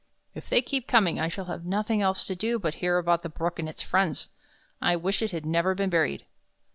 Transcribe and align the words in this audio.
If 0.33 0.49
they 0.49 0.63
keep 0.63 0.87
coming 0.87 1.19
I 1.19 1.27
shall 1.27 1.45
have 1.45 1.63
nothing 1.63 2.01
else 2.01 2.25
to 2.25 2.35
do 2.35 2.57
but 2.57 2.73
hear 2.81 2.97
about 2.97 3.21
the 3.21 3.29
Brook 3.29 3.59
and 3.59 3.69
its 3.69 3.83
friends. 3.83 4.29
I 4.81 4.95
wish 4.95 5.21
it 5.21 5.29
had 5.29 5.45
never 5.45 5.75
been 5.75 5.91
buried." 5.91 6.25